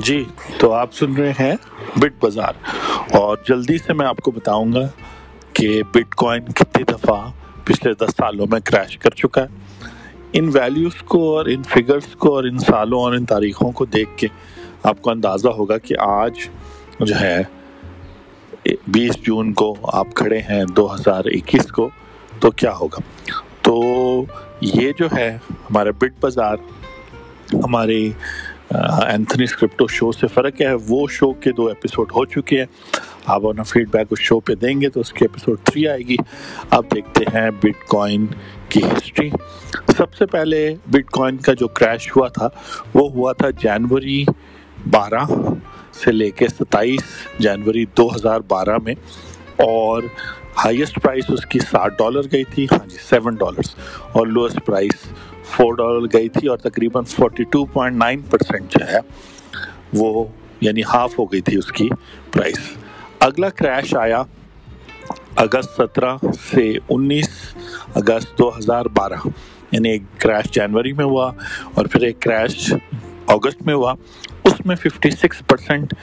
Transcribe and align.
جی 0.00 0.24
تو 0.58 0.72
آپ 0.72 0.94
سن 0.94 1.16
رہے 1.16 1.30
ہیں 1.30 1.56
بٹ 1.98 2.12
بازار۔ 2.22 2.52
اور 3.10 3.36
جلدی 3.48 3.78
سے 3.78 3.92
میں 3.92 4.06
آپ 4.06 4.16
کو 4.16 4.30
بتاؤں 4.30 4.72
گا 4.72 4.88
کہ 5.52 5.82
بٹ 5.94 6.14
کوائن 6.14 6.44
کتنی 6.44 6.84
دفعہ 6.84 7.30
پچھلے 7.64 7.94
دس 7.94 8.10
سالوں 8.10 8.46
میں 8.50 8.60
کریش 8.64 8.98
کر 8.98 9.10
چکا 9.10 9.42
ہے۔ 9.42 9.46
ان 10.32 10.50
ویلیوز 10.54 11.02
کو 11.02 11.36
اور 11.36 11.46
ان 11.46 11.62
فگرز 11.62 12.14
کو 12.14 12.34
اور 12.34 12.44
ان 12.44 12.58
سالوں 12.58 13.00
اور 13.00 13.12
ان 13.12 13.24
تاریخوں 13.24 13.72
کو 13.72 13.84
دیکھ 13.84 14.10
کے 14.16 14.28
آپ 14.82 15.02
کو 15.02 15.10
اندازہ 15.10 15.48
ہوگا 15.48 15.78
کہ 15.78 15.94
آج 16.00 16.32
جو 17.00 17.20
ہے، 17.20 17.42
بیس 18.86 19.16
جون 19.22 19.52
کو 19.52 19.76
آپ 19.82 20.06
کھڑے 20.14 20.38
ہیں، 20.38 20.64
دو 20.64 20.94
ہزار 20.94 21.22
اکیس 21.24 21.66
کو، 21.66 21.90
تو 22.40 22.50
کیا 22.50 22.74
ہوگا؟ 22.74 23.00
تو 23.62 23.82
یہ 24.60 24.92
جو 24.98 25.06
ہے 25.16 25.38
ہمارا 25.50 25.90
بٹ 25.90 26.12
بازار، 26.20 26.56
ہمارے 27.54 28.10
اینتھنی 29.06 29.44
اسکرپٹو 29.44 29.86
شو 29.86 30.12
سے 30.12 30.26
فرق 30.26 30.60
ہے۔ 30.60 30.74
وہ 30.88 31.06
شو 31.10 31.32
کے 31.32 31.52
دو 31.52 31.66
ایپیسوڈ 31.66 32.12
ہو 32.14 32.24
چکے 32.24 32.58
ہیں۔ 32.58 32.66
آپ 33.26 33.46
اپنا 33.46 33.62
فیڈ 33.62 33.88
بیک 33.90 34.06
اس 34.10 34.18
شو 34.18 34.40
پہ 34.40 34.54
دیں 34.54 34.80
گے 34.80 34.88
تو 34.88 35.00
اس 35.00 35.12
کی 35.12 35.24
ایپیسوڈ 35.24 35.58
تھری 35.64 35.88
آئے 35.88 35.98
گی۔ 35.98 36.16
آپ 36.70 36.84
دیکھتے 36.94 37.24
ہیں 37.34 37.50
بٹ 37.62 37.84
کوائن 37.88 38.26
کی 38.68 38.80
ہسٹری 38.84 39.30
سب 39.96 40.14
سے 40.14 40.26
پہلے 40.26 40.74
بٹ 40.86 41.10
کوائن 41.10 41.36
کا 41.36 41.52
جو 41.52 41.68
کریش 41.68 42.16
ہوا 42.16 42.28
تھا، 42.28 42.48
وہ 42.94 43.10
ہوا 43.10 43.32
تھا 43.32 43.50
جنوری 43.50 44.24
بارہ 44.90 45.24
سے 46.04 46.12
لے 46.12 46.30
کے 46.30 46.48
ستائیس 46.48 47.00
جنوری 47.38 47.84
دو 47.96 48.06
ہزار 48.06 48.40
بارہ 48.48 48.78
میں۔ 48.84 48.94
اور 49.56 50.02
ہائیسٹ 50.64 51.02
پرائس 51.02 51.24
اس 51.28 51.46
کی 51.46 51.58
ساٹھ 51.58 51.94
ڈالر 51.98 52.20
گئی 52.32 52.44
تھی۔ 52.44 52.64
ہاں 52.64 52.88
جی 52.88 52.96
سیون 53.10 53.34
ڈالرس 53.34 53.74
اور 54.12 54.26
لوئسٹ 54.26 54.60
پرائس 54.66 54.94
فور 55.46 55.74
ڈالر 55.76 56.06
گئی 56.12 56.28
تھی 56.28 56.48
اور 56.48 56.58
تقریباً 56.58 57.04
forty 57.04 57.44
two 57.50 57.64
point 57.64 57.96
nine 57.96 58.20
percent 58.30 58.72
جو 58.72 58.86
ہے 58.88 58.98
وہ 59.92 60.24
یعنی 60.60 60.82
ہاف 60.92 61.18
ہو 61.18 61.24
گئی 61.32 61.40
تھی 61.40 61.56
اس 61.58 61.72
کی 61.72 61.88
پرائس 62.32 62.58
اگلا 63.20 63.48
کریش 63.48 63.94
آیا 63.96 64.22
اگست 65.36 65.76
سترہ 65.76 66.16
سے 66.44 66.70
انیس 66.88 67.28
اگست 67.94 68.38
دو 68.38 68.48
ہزار 68.58 68.86
بارہ. 68.94 69.18
یعنی 69.72 69.90
ایک 69.90 70.02
کریش 70.20 70.50
جنوری 70.52 70.92
میں 70.92 71.04
ہوا 71.04 71.30
اور 71.74 71.86
پھر 71.86 72.02
ایک 72.02 72.20
کریش 72.20 72.72
اگست 73.26 73.62
میں 73.66 73.74
ہوا. 73.74 73.94
اس 74.44 74.64
میں 74.66 74.76
ففٹی 74.76 75.10
سکس 75.10 75.42
پرسینٹ 75.46 75.94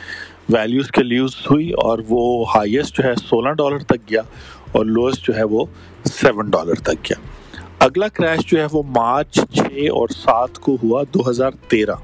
ویلیوز 0.49 0.91
کے 0.91 1.03
لیوز 1.03 1.35
ہوئی 1.51 1.69
اور 1.83 1.99
وہ 2.07 2.45
ہائیسٹ 2.55 2.97
جو 2.97 3.03
ہے 3.03 3.13
سولہ 3.15 3.51
ڈالر 3.53 3.83
تک 3.83 4.09
گیا 4.09 4.21
اور 4.71 4.85
لوئسٹ 4.85 5.27
جو 5.27 5.35
ہے 5.37 5.43
وہ 5.43 5.65
سیون 6.05 6.49
ڈالر 6.49 6.79
تک 6.81 7.05
گیا. 7.09 7.19
اگلا 7.79 8.07
کریش 8.07 8.39
جو 8.45 8.59
ہے 8.59 8.65
وہ 8.71 8.81
مارچ 8.87 9.39
چھ 9.53 9.87
اور 9.91 10.07
سات 10.09 10.59
کو 10.59 10.77
ہوا 10.83 11.03
دو 11.13 11.29
ہزار 11.29 11.51
تیرہ۔ 11.67 11.95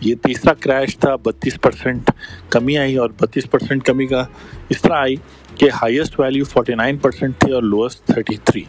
یہ 0.00 0.14
تیسرا 0.14 0.52
کریش 0.54 0.98
تھا، 0.98 1.14
بتیس 1.16 1.60
پرسنٹ 1.60 2.10
کمی 2.48 2.78
آئی 2.78 2.96
اور 2.96 3.10
بتیس 3.20 3.50
پرسنٹ 3.50 3.84
کمی 3.84 4.06
کا 4.06 4.24
اس 4.68 4.82
طرح 4.82 4.96
آئی 4.96 5.16
کہ 5.56 5.68
highest 5.82 6.20
value 6.20 6.44
forty 6.44 6.74
nine 6.74 6.96
percent 6.96 7.38
تھی 7.38 7.52
اور 7.52 7.62
لوئسٹ 7.62 8.04
تھرٹی 8.06 8.36
تھری 8.44 8.62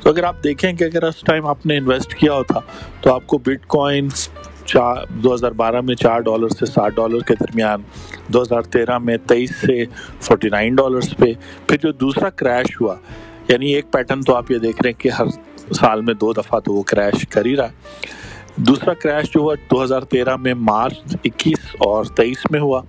تو 0.00 0.10
اگر 0.10 0.24
آپ 0.24 0.44
دیکھیں 0.44 0.72
کہ 0.72 0.84
اگر 0.84 1.04
اس 1.04 1.20
ٹائم 1.20 1.46
آپ 1.46 1.66
نے 1.66 1.78
انویسٹ 1.78 2.14
کیا 2.14 2.32
ہوتا 2.32 2.60
تو 3.00 3.14
آپ 3.14 3.26
کو 3.26 3.38
بٹ 3.38 3.66
کوائن 3.66 4.08
چار 4.64 4.96
دو 5.08 5.34
ہزار 5.34 5.52
بارہ 5.52 5.80
میں 5.80 5.94
چار 5.94 6.20
ڈالر 6.20 6.48
سے 6.48 6.66
ساٹھ 6.66 6.94
ڈالر 6.94 7.20
کے 7.20 7.34
درمیان، 7.40 7.82
دو 8.28 8.42
ہزار 8.42 8.62
تیرہ 8.62 8.98
میں 8.98 9.16
تیئیس 9.26 9.56
سے 9.56 9.84
فورٹی 10.20 10.48
نائن 10.48 10.74
ڈالرس 10.74 11.16
پہ۔ 11.16 11.32
پھر 11.68 11.76
جو 11.76 11.92
دوسرا 11.92 12.30
کریش 12.30 12.80
ہوا 12.80 12.96
یعنی 13.50 13.74
ایک 13.74 13.92
پیٹرن 13.92 14.20
تو 14.20 14.34
آپ 14.34 14.50
یہ 14.50 14.58
دیکھ 14.58 14.82
رہے 14.82 14.90
ہیں 14.90 15.00
کہ 15.00 15.08
ہر 15.08 15.24
سال 15.74 16.00
میں 16.00 16.14
دو 16.14 16.32
دفعہ 16.32 16.60
تو 16.60 16.72
وہ 16.72 16.82
کریش 16.82 17.28
کر 17.28 17.44
ہی 17.44 17.56
رہا 17.56 17.64
ہے۔ 17.64 17.72
دوسرا 18.56 18.94
کریش 18.94 19.30
جو 19.30 19.40
ہوا 19.40 19.54
دو 19.54 19.82
ہزار 19.82 20.00
تیرہ 20.00 20.36
میں 20.36 20.54
مارچ 20.54 21.16
اکیس 21.24 21.76
اور 21.78 22.04
تیئیس 22.04 22.50
میں 22.50 22.60
ہوا۔ 22.60 22.82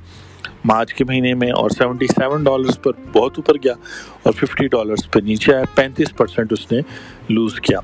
مارچ 0.65 0.93
کے 0.93 1.03
مہینے 1.03 1.33
میں 1.33 1.51
اور 1.51 1.69
سیونٹی 1.69 2.07
سیون 2.07 2.43
ڈالرس 2.43 2.81
پر 2.81 2.91
بہت 2.91 3.33
اوپر 3.37 3.53
گیا 3.55 3.73
اور 4.23 4.33
ففٹی 4.33 4.67
ڈالرس 4.67 5.11
پہ 5.11 5.19
نیچے 5.19 5.53
آیا۔ 5.55 5.63
پینتیس 5.75 6.15
پرسینٹ 6.17 6.53
اس 6.53 6.71
نے 6.71 6.79
لوز 7.29 7.59
کیا۔ 7.59 7.79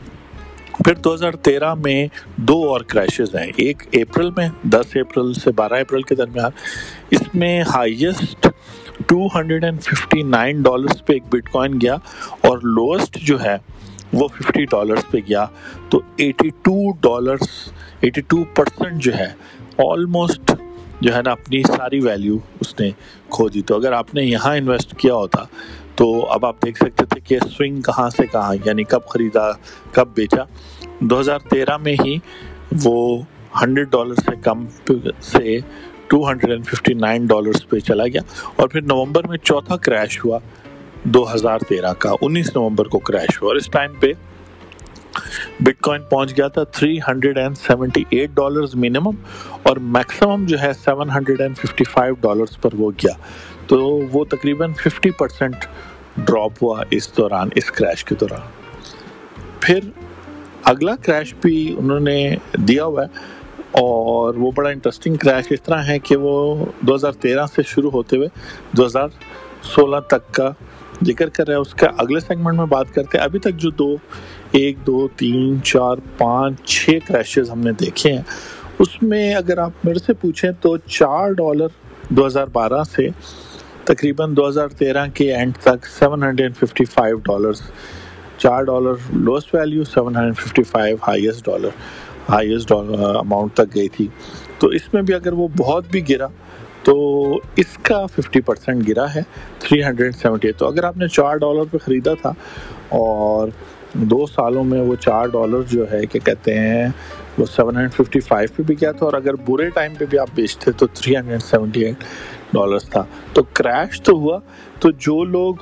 پھر 0.85 0.93
دو 0.93 1.13
ہزار 1.13 1.31
تیرہ 1.31 1.73
میں 1.73 2.07
دو 2.35 2.69
اور 2.69 2.81
کریشز 2.81 3.35
ہیں۔ 3.35 3.51
ایک 3.55 3.83
اپریل 3.93 4.29
میں، 4.37 4.49
دس 4.63 4.85
اپریل 4.95 5.33
سے 5.33 5.51
بارہ 5.51 5.73
اپریل 5.73 6.01
کے 6.01 6.16
درمیان۔ 6.16 6.51
اس 7.09 7.21
میں 7.33 7.63
highest 7.63 8.47
two 9.07 9.25
hundred 9.35 9.63
and 9.63 9.81
fifty 9.81 10.22
nine 10.23 10.63
پہ 11.06 11.13
ایک 11.13 11.23
بٹ 11.29 11.50
کوائن 11.50 11.81
گیا 11.81 11.95
اور 12.41 12.57
لوئسٹ 12.63 13.18
جو 13.18 13.41
ہے 13.41 13.57
وہ 14.13 14.28
ففٹی 14.28 14.66
ڈالرس 14.66 15.09
پہ 15.12 15.18
گیا۔ 15.18 15.45
تو 15.90 16.01
eighty 16.18 16.50
two 16.62 16.91
dollars 17.01 17.50
eighty 18.01 18.22
two 18.22 18.44
percent 18.56 19.01
جو 19.01 19.17
ہے 19.17 19.28
آلموسٹ 19.78 20.51
جو 21.01 21.16
ہے 21.16 21.22
نا 21.22 21.31
اپنی 21.31 21.62
ساری 21.63 22.00
ویلیو 22.00 22.38
اس 22.59 22.79
نے 22.79 22.90
کھو 23.29 23.47
دی 23.50 23.62
تو 23.62 23.75
اگر 23.75 23.91
آپ 23.91 24.13
نے 24.16 24.23
یہاں 24.23 24.56
انویسٹ 24.56 24.96
کیا 24.97 25.13
ہوتا، 25.13 25.44
تو 25.96 26.25
اب 26.29 26.46
آپ 26.46 26.66
دیکھ 26.66 26.78
سکتے 26.78 27.06
تھے 27.06 27.19
کہ 27.19 27.40
سوئنگ 27.40 27.81
کہاں 27.81 28.09
سے 28.09 28.25
کہاں 28.31 28.56
یعنی 28.66 28.84
کب 28.84 29.06
خریدا، 29.06 29.51
کب 29.91 30.07
بیچا۔ 30.13 30.44
دو 31.00 31.19
ہزار 31.19 31.40
تیرہ 31.40 31.78
میں 31.78 31.96
ہی 32.06 32.17
وہ 32.84 33.22
ہنڈریڈ 33.62 33.91
ڈالر 33.91 34.16
سے 34.16 34.35
کم 34.44 34.66
سے 35.22 35.57
two 36.07 36.29
hundred 36.29 36.66
fifty 36.66 36.94
nine 36.94 37.25
dollars 37.25 37.69
پہ 37.69 37.79
چلا 37.79 38.03
گیا 38.06 38.22
اور 38.56 38.68
پھر 38.68 38.81
نومبر 38.81 39.28
میں 39.28 39.38
چوتھا 39.38 39.78
کریش 39.78 40.25
ہوا 40.25 40.40
دو 41.03 41.34
ہزار 41.34 41.59
تیرہ 41.59 41.94
کا، 41.94 42.12
انیس 42.22 42.56
نومبر 42.56 42.85
کو 42.85 43.00
کریش 43.00 43.41
ہوا 43.41 43.47
اور 43.50 43.56
اس 43.56 43.68
ٹائم 43.68 43.94
پہ 44.00 44.12
بٹ 45.59 45.79
کوائن 45.81 46.01
پہنچ 46.09 46.38
گیا 46.38 46.47
تھا 46.47 46.63
three 46.63 46.97
hundred 47.07 47.38
and 47.38 47.57
seventy 47.57 48.03
eight 48.09 48.29
dollars 48.29 48.75
minimum 48.75 49.16
اور 49.63 49.78
میکسیمم 49.78 50.46
جو 50.46 50.59
ہے 50.59 50.72
seven 50.73 51.09
hundred 51.09 51.41
and 51.41 51.57
fifty 51.57 51.84
five 51.84 52.13
dollars 52.22 52.62
پر 52.62 52.69
وہ 52.73 52.91
گیا۔ 52.91 53.13
تو 53.67 54.01
وہ 54.12 54.25
تقریباً 54.25 54.73
ففٹی 54.73 55.12
پرسینٹ 55.12 55.56
ڈراپ 56.17 56.63
ہوا 56.63 56.84
اس 56.90 57.17
دوران، 57.17 57.50
اس 57.56 57.72
کریش 57.72 58.06
کے 58.06 58.16
دوران۔ 58.16 58.41
پھر 59.59 59.79
اگلا 60.63 60.96
کریش 60.96 61.34
بھی 61.41 61.75
انہوں 61.78 62.00
نے 62.00 62.35
دیا 62.53 62.85
ہوا 62.85 63.03
ہے۔ 63.03 63.07
اور 63.81 64.33
وہ 64.33 64.51
بڑا 64.55 64.69
انٹرسٹنگ 64.69 65.15
کریش 65.15 65.45
اس 65.49 65.61
طرح 65.61 65.83
ہے 65.88 65.99
کہ 65.99 66.15
وہ 66.17 66.65
دو 66.81 66.95
ہزار 66.95 67.11
تیرہ 67.11 67.45
سے 67.55 67.61
شروع 67.67 67.91
ہوتے 67.91 68.17
ہوئے 68.17 68.27
دو 68.71 68.85
ہزار 68.85 69.07
سولہ 69.61 69.99
تک 70.07 70.33
کا 70.33 70.49
ذکر 71.03 71.29
کر 71.29 71.47
رہے 71.47 71.53
ہیں 71.53 71.61
اس 71.61 71.73
کا 71.73 71.87
اگلے 71.97 72.19
سیگمنٹ 72.19 72.57
میں 72.57 72.66
بات 72.66 72.93
کرتے 72.93 73.17
ہیں۔ 73.17 73.25
ابھی 73.25 73.39
تک 73.39 73.57
جو 73.57 73.69
دو، 73.69 73.95
ایک، 74.51 74.77
دو، 74.87 75.07
تین، 75.16 75.63
چار، 75.63 75.97
پانچ، 76.17 76.61
چھ 76.66 76.99
کریشز 77.07 77.49
ہم 77.49 77.59
نے 77.59 77.71
دیکھے 77.71 78.11
ہیں۔ 78.11 78.21
اس 78.79 79.03
میں 79.03 79.33
اگر 79.33 79.57
آپ 79.57 79.71
میرے 79.83 79.99
سے 79.99 80.13
پوچھیں 80.13 80.51
تو 80.61 80.77
چار 80.77 81.31
ڈالر 81.31 81.67
دو 82.09 82.27
ہزار 82.27 82.47
بارہ 82.47 82.83
سے 82.83 83.07
تقریباً 83.83 84.37
دو 84.37 84.47
ہزار 84.47 84.67
تیرہ 84.67 85.05
کے 85.13 85.33
اینڈ 85.35 85.57
تک 85.57 85.85
seven 85.85 86.23
hundred 86.23 86.55
fifty 86.55 86.85
five 86.85 87.17
dollars 87.17 87.61
چار 88.37 88.63
dollar 88.63 88.93
lowest 89.13 89.55
value 89.55 89.83
seven 89.83 90.16
hundred 90.16 90.37
fifty 90.37 90.63
five 90.63 90.97
highest 91.07 91.45
dollar 91.45 91.69
highest 92.29 92.71
amount 92.71 93.49
uh, 93.49 93.55
تک 93.55 93.75
گئی 93.75 93.89
تھی۔ 93.89 94.07
تو 94.59 94.67
اس 94.67 94.93
میں 94.93 95.01
بھی 95.01 95.13
اگر 95.13 95.33
وہ 95.33 95.47
بہت 95.57 95.88
بھی 95.91 96.07
گرا، 96.09 96.27
تو 96.83 96.95
اس 97.55 97.77
کا 97.81 98.05
ففٹی 98.05 98.41
پرسینٹ 98.41 98.88
گرا 98.88 99.05
ہے 99.15 99.21
تھری 99.59 99.83
ہنڈریڈ 99.83 100.15
سیونٹی 100.15 100.51
تو 100.51 100.67
اگر 100.67 100.83
آپ 100.83 100.97
نے 100.97 101.07
چار 101.07 101.37
ڈالر 101.37 101.63
پہ 101.71 101.77
خریدا 101.85 102.13
تھا، 102.21 102.31
اور 102.89 103.49
دو 103.93 104.25
سالوں 104.25 104.63
میں 104.63 104.81
وہ 104.81 104.95
چار 104.95 105.27
ڈالر 105.27 105.61
جو 105.69 105.91
ہے 105.91 106.05
کہ 106.05 106.19
کہتے 106.19 106.57
ہیں، 106.59 106.87
وہ 107.37 107.45
سیون 107.45 107.75
ہنڈریڈ 107.75 107.93
ففٹی 107.93 108.19
فائیو 108.19 108.49
پہ 108.55 108.63
بھی 108.63 108.75
گیا 108.81 108.91
تھا، 108.91 109.05
اور 109.05 109.13
اگر 109.13 109.35
برے 109.45 109.69
ٹائم 109.69 109.93
پہ 109.97 110.05
بھی 110.09 110.19
آپ 110.19 110.29
بیچتے 110.35 110.71
تو 110.71 110.87
three 110.93 111.16
hundred 111.17 111.41
seventy 111.43 111.85
eight 111.85 112.03
dollars 112.53 112.89
تھا۔ 112.89 113.03
تو 113.33 113.43
کریش 113.53 114.01
تو 114.01 114.13
ہوا۔ 114.17 114.39
تو 114.79 114.91
جو 115.05 115.23
لوگ 115.25 115.55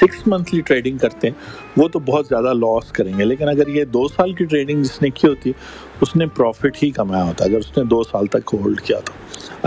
سکس 0.00 0.26
منتھلی 0.26 0.60
ٹریڈنگ 0.60 0.98
کرتے 0.98 1.28
ہیں، 1.28 1.34
وہ 1.76 1.88
تو 1.88 1.98
بہت 1.98 2.26
زیادہ 2.28 2.52
لاس 2.54 2.92
کریں 2.92 3.18
گے۔ 3.18 3.24
لیکن 3.24 3.48
اگر 3.48 3.68
یہ 3.68 3.84
دو 3.84 4.06
سال 4.08 4.32
کی 4.32 4.44
ٹریڈنگ 4.44 4.82
جس 4.82 5.02
نے 5.02 5.10
کی 5.10 5.28
ہوتی، 5.28 5.52
اس 6.00 6.16
نے 6.16 6.26
پروفٹ 6.26 6.82
ہی 6.82 6.90
کمایا 6.90 7.24
ہوتا۔ 7.24 7.44
اگر 7.44 7.58
اس 7.58 7.78
نے 7.78 7.84
دو 7.84 8.02
سال 8.02 8.26
تک 8.26 8.54
ہولڈ 8.54 8.80
کیا 8.80 8.98
تھا 8.98 9.14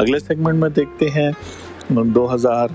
اگلے 0.01 0.19
سیگمنٹ 0.19 0.56
میں 0.56 0.69
دیکھتے 0.69 1.10
ہیں، 1.10 1.31
دو 1.89 2.33
ہزار 2.33 2.68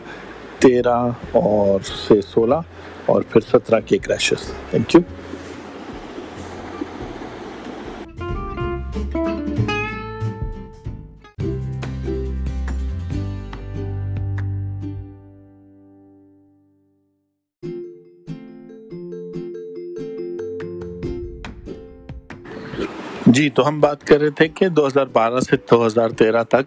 تیرہ 0.58 0.96
اور 1.32 1.80
سے 2.08 2.20
سولہ 2.20 2.60
اور 3.06 3.22
پھر 3.22 3.40
سترہ 3.40 3.80
کے 3.86 3.98
کریشز 3.98 4.52
تھینک 4.70 4.94
یو 4.94 5.00
جی 23.26 23.50
تو 23.50 23.68
ہم 23.68 23.80
بات 23.80 24.04
کر 24.04 24.20
رہے 24.20 24.30
تھے 24.30 24.48
کہ 24.48 24.68
دو 24.68 24.86
ہزار 24.86 25.06
بارہ 25.12 25.40
سے 25.40 25.56
دو 25.70 25.86
ہزار 25.86 26.08
تیرہ 26.08 26.44
تک 26.44 26.62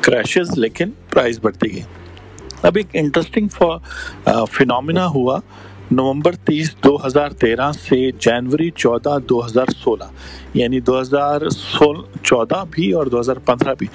کریشز 0.00 0.58
لیکن 0.58 0.90
پرائز 1.10 1.38
بڑھتی 1.42 1.72
گئی۔ 1.72 1.82
اب 2.62 2.72
ایک 2.76 2.86
انٹرسٹنگ 2.92 3.48
فینومینا 4.50 5.06
ہوا۔ 5.06 5.38
نومبر 5.90 6.34
تیس، 6.34 6.74
دو 6.84 7.06
ہزار 7.06 7.30
تیرہ 7.30 7.72
سے 7.72 8.10
جنوری 8.10 8.70
چودہ، 8.70 9.16
دو 9.28 9.46
ہزار 9.46 9.66
سولہ۔ 9.84 10.04
یعنی 10.54 10.80
دو 10.80 11.00
ہزار 11.00 11.48
چودہ 12.22 12.64
بھی 12.70 12.92
اور 12.92 13.06
دو 13.06 13.20
ہزار 13.20 13.36
پندرہ 13.36 13.74
بھی۔ 13.78 13.86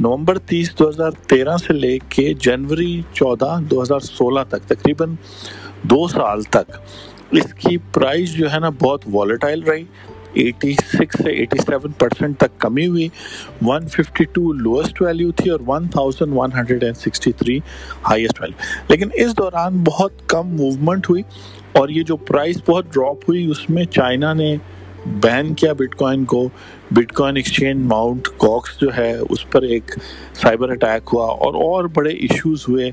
نومبر 0.00 0.38
تیس، 0.38 0.78
دو 0.78 0.88
ہزار 0.88 1.10
تیرہ 1.10 1.56
سے 1.56 1.72
لے 1.72 1.98
کے 2.08 2.34
جنوری 2.34 3.02
چودہ، 3.12 3.58
دو 3.70 3.82
ہزار 3.82 4.00
سولہ 4.00 4.40
تک، 4.48 4.68
تقریباً 4.68 5.14
دو 5.82 6.08
سال 6.08 6.42
تک۔ 6.42 6.72
اس 7.30 7.54
کی 7.54 7.76
پرائز 7.76 8.32
جو 8.32 8.52
ہے 8.52 8.58
نا، 8.58 8.68
بہت 8.68 9.04
والیٹائل 9.12 9.62
رہی۔ 9.62 9.84
ایٹی 10.34 10.72
سکس 10.72 11.22
سے 11.24 11.30
ایٹی 11.30 11.58
سیون 11.58 11.92
پرسینٹ 11.92 12.38
تک 12.38 12.58
کمی 12.58 12.86
ہوئی۔ 12.86 13.08
One 13.62 13.86
fifty 13.86 14.24
two 14.24 14.52
lowest 14.52 15.02
value 15.02 15.32
تھی 15.32 15.50
اور 15.50 15.60
one 15.66 15.88
thousand 15.88 16.32
one 16.36 16.50
hundred 16.52 16.82
and 16.82 16.96
sixty 16.96 17.32
three 17.32 17.58
highest 18.10 18.40
value 18.40 18.64
لیکن 18.88 19.08
اس 19.14 19.36
دوران 19.38 19.82
بہت 19.84 20.28
کم 20.28 20.48
موومنٹ 20.48 21.10
ہوئی 21.10 21.22
اور 21.72 21.88
یہ 21.88 22.02
جو 22.02 22.16
پرائز 22.16 22.56
بہت 22.68 22.84
ڈراپ 22.94 23.28
ہوئی، 23.28 23.50
اس 23.50 23.70
میں 23.70 23.84
چائنا 23.84 24.32
نے 24.32 24.56
بین 25.06 25.54
کیا 25.54 25.72
بٹ 25.72 25.94
کوائن 25.94 26.24
کو۔ 26.24 26.48
But 26.90 27.12
coin 27.12 27.36
exchange 27.36 27.84
Mount 27.84 28.28
Gox 28.38 28.80
جو 28.80 28.88
ہے، 28.96 29.16
اس 29.30 29.50
پر 29.50 29.62
ایک 29.62 29.90
سائبر 30.34 30.70
اٹیک 30.70 31.10
ہوا 31.12 31.26
اور 31.26 31.54
اور 31.54 31.84
بڑے 31.84 32.10
ایشوز 32.10 32.64
ہوئے۔ 32.68 32.90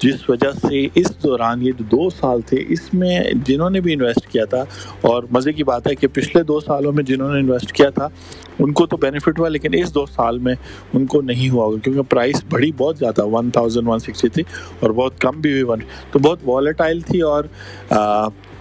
جس 0.00 0.28
وجہ 0.28 0.50
سے 0.52 0.86
اس 0.94 1.06
دوران، 1.22 1.62
یہ 1.62 1.72
جو 1.72 1.84
دو 1.90 2.08
سال 2.10 2.40
تھے، 2.46 2.62
اس 2.68 2.92
میں 2.94 3.20
جنہوں 3.46 3.68
نے 3.70 3.80
بھی 3.80 3.92
انویسٹ 3.92 4.26
کیا 4.32 4.44
تھا، 4.44 4.64
اور 5.00 5.22
مزے 5.32 5.52
کی 5.52 5.64
بات 5.64 5.86
ہے 5.86 5.94
کہ 5.94 6.08
پچھلے 6.12 6.42
دو 6.42 6.58
سالوں 6.60 6.92
میں 6.92 7.04
جنہوں 7.04 7.32
نے 7.32 7.38
انویسٹ 7.40 7.72
کیا 7.72 7.90
تھا، 7.90 8.08
ان 8.58 8.72
کو 8.72 8.86
تو 8.86 8.96
بینیفٹ 8.96 9.38
ہوا، 9.38 9.48
لیکن 9.48 9.74
اس 9.74 9.94
دو 9.94 10.04
سال 10.06 10.38
میں 10.38 10.54
ان 10.94 11.06
کو 11.06 11.20
نہیں 11.22 11.48
ہوا 11.50 11.64
ہوگا 11.64 11.78
کیونکہ 11.84 12.02
پرائس 12.10 12.42
بڑی، 12.50 12.70
بہت 12.76 12.98
زیادہ 12.98 13.26
ون 13.26 13.50
تھاؤزینڈ 13.50 13.88
ون 13.88 13.98
سکسٹی 13.98 14.28
تھی، 14.28 14.42
اور 14.80 14.90
بہت 14.90 15.20
کم 15.20 15.40
بھی 15.40 15.52
ہوئی 15.52 15.62
ون 15.62 15.80
تو 16.12 16.18
بہت 16.18 16.38
والیٹائل 16.44 17.00
تھی، 17.02 17.20
اور 17.22 17.44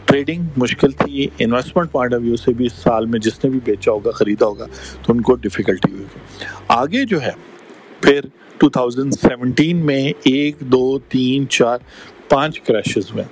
ٹریڈنگ 0.06 0.44
مشکل 0.58 0.92
تھی 0.92 1.28
انویسٹمنٹ 1.40 1.92
پوائنٹ 1.92 2.14
آف 2.14 2.22
ویو 2.24 2.36
سے 2.36 2.54
بھی 2.54 2.66
اس 2.66 2.74
سال 2.74 3.06
میں 3.06 3.20
جس 3.20 3.44
نے 3.44 3.50
بھی 3.50 3.60
بیچا 3.64 3.92
ہوگا، 3.92 4.12
خریدا 4.12 4.46
ہوگا، 4.46 4.66
تو 5.02 5.14
ان 5.14 5.22
کو 5.22 5.36
ڈیفیکلٹی 5.36 5.92
ہوئی۔ 5.92 6.06
آگے 6.68 7.06
جو 7.06 7.22
ہے 7.22 7.32
پھر 8.04 8.22
2017 8.58 9.84
میں 9.84 10.14
ایک، 10.24 10.56
دو، 10.60 11.00
تین، 11.00 11.50
چار، 11.50 11.78
پانچ 12.30 12.62
کریشز 12.62 13.16
میں 13.16 13.24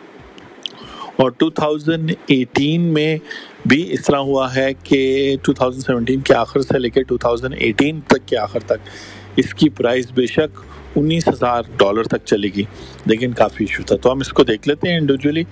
اور 1.16 1.32
2018 1.32 2.82
میں 2.82 3.18
بھی 3.66 3.94
اس 3.94 4.02
طرح 4.04 4.18
ہوا 4.18 4.56
ہے 4.56 4.74
کہ 4.84 5.36
2017 5.44 6.22
کے 6.24 6.34
آخر 6.34 6.60
سے 6.60 6.80
لے 6.80 6.90
کے 6.90 7.04
2018 7.04 8.00
تک 8.08 8.28
کے 8.28 8.38
آخر 8.38 8.60
تک 8.60 8.90
اس 9.36 9.54
کی 9.54 9.70
پرائز 9.70 10.12
بے 10.12 10.26
شک 10.26 10.60
انیس 10.96 11.28
ہزار 11.28 11.64
ڈالر 11.78 12.04
تک 12.04 12.26
چلے 12.26 12.48
گی۔ 12.56 12.64
لیکن 13.06 13.32
کافی 13.32 13.64
ایشو 13.64 13.84
تھا۔ 13.84 13.96
تو 13.96 14.12
ہم 14.12 14.20
اس 14.20 14.30
کو 14.30 14.44
دیکھ 14.44 14.68
لیتے 14.68 14.90
ہیں 14.90 14.98
انڈیویجولی 14.98 15.44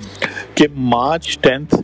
کہ 0.55 0.67
مارچ 0.75 1.39
ٹینتھ 1.39 1.75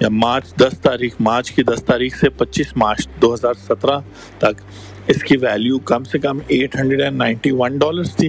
یا 0.00 0.08
مارچ 0.08 0.54
دس 0.54 0.80
تاریخ، 0.82 1.14
مارچ 1.20 1.52
کی 1.52 1.62
دس 1.62 1.84
تاریخ 1.84 2.20
سے 2.20 2.28
پچیس 2.28 2.76
مارچ 2.76 3.08
دو 3.22 3.34
ہزار 3.34 3.54
سترہ 3.54 3.98
تک 4.38 4.62
اس 5.06 5.22
کی 5.22 5.36
ویلیو 5.36 5.78
کم 5.78 6.04
سے 6.04 6.18
کم 6.18 6.38
eight 6.46 6.76
hundred 6.76 7.00
and 7.00 7.16
ninety 7.16 7.50
one 7.50 7.78
dollars 7.78 8.16
تھی، 8.16 8.28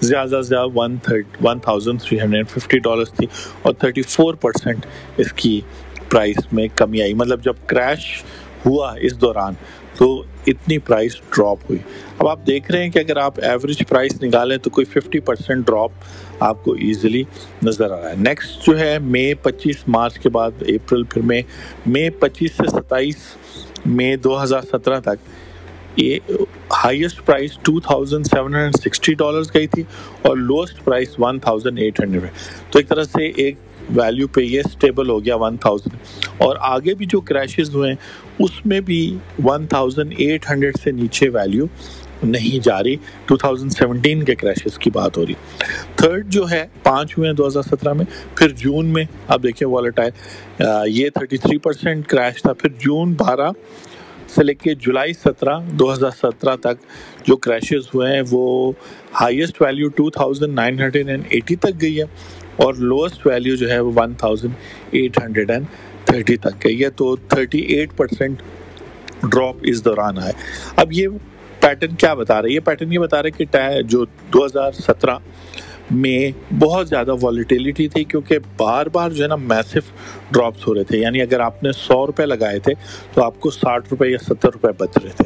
زیادہ 0.00 0.28
سے 0.28 0.42
زیادہ 0.42 0.66
one 0.74 0.96
one 1.44 1.58
thousand 1.58 2.02
three 2.02 2.20
hundred 2.20 2.48
fifty 2.48 2.78
dollars 2.78 3.12
تھی 3.12 3.26
اور 3.62 3.72
تھرٹی 3.72 4.02
فور 4.02 4.34
پرسینٹ 4.34 4.86
اس 5.16 5.32
کی 5.32 5.60
پرائس 6.08 6.52
میں 6.52 6.68
کمی 6.74 7.02
آئی۔ 7.02 7.14
مطلب 7.14 7.44
جب 7.44 7.54
کریش 7.66 8.24
ہوا 8.66 8.94
اس 9.00 9.20
دوران 9.20 9.54
تو 9.96 10.22
اتنی 10.46 10.78
پرائس 10.78 11.16
ڈراپ 11.16 11.58
ہوئی۔ 11.70 11.78
اب 12.18 12.28
آپ 12.28 12.46
دیکھ 12.46 12.70
رہے 12.72 12.82
ہیں 12.82 12.90
کہ 12.90 12.98
اگر 12.98 13.16
آپ 13.16 13.40
ایوریج 13.42 13.82
پرائس 13.88 14.22
نکالیں 14.22 14.56
تو 14.56 14.70
کوئی 14.70 14.84
ففٹی 14.84 15.20
پرسینٹ 15.20 15.66
ڈراپ 15.66 15.90
آپ 16.40 16.64
کو 16.64 16.72
ایزیلی 16.72 17.22
نظر 17.62 17.90
آ 17.90 18.00
رہا 18.00 18.10
ہے۔ 18.10 18.14
نیکسٹ 18.18 18.66
جو 18.66 18.78
ہے 18.78 18.98
مے 18.98 19.34
پچیس 19.34 19.76
مارچ 19.88 20.18
کے 20.18 20.28
بعد 20.28 20.50
اپریل 20.60 21.02
پھر 21.04 21.22
مے 21.22 21.40
مے 21.86 22.10
پچیس 22.10 22.52
سے 22.52 22.70
ستائیس 22.70 23.16
مے 23.86 24.16
دو 24.16 24.42
ہزار 24.42 24.62
سترہ 24.62 25.00
تک 25.00 25.28
یہ 25.98 26.18
ہائیسٹ 26.84 27.24
پرائز 27.26 27.50
ٹو 27.62 27.80
تھاؤزینڈ 27.80 28.26
گئی 29.54 29.66
تھی 29.66 29.82
اور 30.22 30.36
lowest 30.36 30.84
price 30.84 31.08
one 31.18 31.38
thousand 31.38 31.78
eight 31.78 32.00
hundred 32.00 32.30
تو 32.70 32.78
ایک 32.78 32.88
طرح 32.88 33.02
سے 33.02 33.32
ایک 33.36 33.56
ویلیو 33.96 34.28
پہ 34.28 34.40
یہ 34.40 34.62
اسٹیبل 34.64 35.10
ہو 35.10 35.24
گیا 35.24 35.36
ون 35.36 35.56
تھاؤزینڈ 35.56 35.98
اور 36.38 36.56
آگے 36.60 36.94
بھی 36.94 37.06
جو 37.06 37.20
کریشز 37.20 37.74
ہوئے 37.74 37.94
اس 38.38 38.66
میں 38.66 38.80
بھی 38.80 39.18
ون 39.44 39.66
تھاؤزینڈ 39.66 40.14
ایٹ 40.18 40.50
ہنڈریڈ 40.50 40.76
سے 40.84 40.90
نیچے 40.90 41.28
ویلیو 41.28 41.66
نہیں 42.22 42.64
جا 42.64 42.82
رہی۔ 42.82 42.96
کے 44.24 44.34
کریشز 44.34 44.78
کی 44.78 44.90
بات 44.90 45.16
ہو 45.16 45.26
رہی۔ 45.26 45.34
تھرڈ 45.96 46.28
جو 46.28 46.50
ہے، 46.50 46.66
پانچ 46.82 47.18
ہوئے 47.18 47.28
ہیں 47.28 47.36
دو 47.36 47.46
ہزار 47.46 47.62
سترہ 47.62 47.92
میں، 47.92 48.04
پھر 48.34 48.48
جون 48.48 48.86
میں 48.86 49.04
آپ 49.28 49.42
دیکھیں 49.42 49.68
والیٹائل 49.68 50.10
یہ 50.86 51.10
تھرٹی 51.10 51.36
تھری 51.36 51.58
پرسینٹ 51.58 52.06
کریش 52.06 52.42
تھا۔ 52.42 52.52
پھر 52.52 52.70
جون 52.78 53.12
بارہ 53.12 53.50
سے 54.28 54.44
لے 54.44 54.54
کے 54.54 54.74
جولائی 54.74 55.12
سترہ، 55.12 55.58
دو 55.72 55.92
ہزار 55.92 56.10
سترہ 56.10 56.56
تک 56.56 56.82
جو 57.26 57.36
کریشز 57.36 57.88
ہوئے 57.94 58.14
ہیں، 58.14 58.22
وہ 58.30 58.72
highest 59.20 59.62
value 59.62 59.88
two 59.88 60.10
thousand 60.10 60.54
nine 60.54 60.80
hundred 60.80 61.08
and 61.08 61.24
eighty 61.30 61.56
تک 61.56 61.80
گئی 61.82 61.98
ہے 61.98 62.04
اور 62.56 62.74
لوئسٹ 62.74 63.26
ویلیو 63.26 63.54
جو 63.56 63.70
ہے 63.70 63.78
وہ 63.80 63.92
one 63.96 64.14
thousand 64.14 64.54
eight 64.90 65.18
hundred 65.22 65.50
and 65.50 65.66
thirty 66.04 66.36
تک 66.36 66.64
گئی 66.64 66.84
ہے۔ 66.84 66.90
تو 66.90 67.16
تھرٹی 67.16 67.58
ایٹ 67.58 67.96
پرسینٹ 67.96 68.42
ڈراپ 69.22 69.56
اس 69.62 69.84
دوران 69.84 70.18
آئے۔ 70.18 70.32
اب 70.76 70.92
یہ 70.92 71.08
پیٹرن 71.60 71.94
کیا 71.94 72.14
بتا 72.14 72.42
رہے 72.42 72.50
یہ 72.50 72.60
پیٹرن 72.60 72.92
یہ 72.92 72.98
بتا 72.98 73.22
رہے 73.22 73.30
کہ 73.30 73.44
جو 73.82 74.04
دو 74.04 74.44
ہزار 74.46 74.72
سترہ 74.72 75.16
میں 75.90 76.54
بہت 76.54 76.88
زیادہ 76.88 77.14
والیٹیلیٹی 77.20 77.88
تھی 77.88 78.04
کیونکہ 78.04 78.38
بار 78.56 78.86
بار 78.86 79.10
جو 79.10 79.22
ہے 79.22 79.28
نا 79.28 79.36
میسف 79.36 79.90
ڈراپس 80.30 80.68
ہو 80.68 80.74
رہے 80.74 80.84
تھے۔ 80.84 80.98
یعنی 80.98 81.22
اگر 81.22 81.40
آپ 81.40 81.62
نے 81.62 81.72
سو 81.72 82.06
روپے 82.06 82.26
لگائے 82.26 82.58
تھے 82.58 82.72
تو 83.14 83.24
آپ 83.24 83.40
کو 83.40 83.50
ساٹھ 83.50 83.88
روپے 83.90 84.08
یا 84.08 84.18
ستر 84.18 84.48
روپے 84.48 84.68
بچ 84.78 84.98
رہے 85.04 85.10
تھے۔ 85.10 85.24